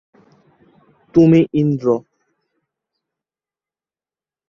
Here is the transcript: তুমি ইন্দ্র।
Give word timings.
তুমি 1.15 1.39
ইন্দ্র। 1.53 1.87